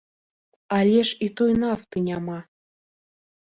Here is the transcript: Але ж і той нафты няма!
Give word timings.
Але 0.77 0.99
ж 1.09 1.19
і 1.27 1.29
той 1.43 1.53
нафты 1.65 1.97
няма! 2.09 2.39